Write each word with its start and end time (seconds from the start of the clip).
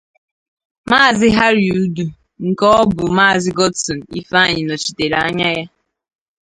Maazị 0.89 1.29
Harry 1.37 1.67
Uduh 1.81 2.13
nke 2.47 2.65
ọ 2.79 2.81
bụ 2.95 3.05
Maazị 3.17 3.51
Godson 3.57 3.99
Ifeanyi 4.19 4.61
nọchitere 4.65 5.17
anya 5.25 5.47
ya 5.57 5.65